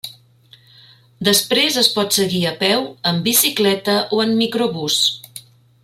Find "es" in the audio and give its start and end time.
1.83-1.89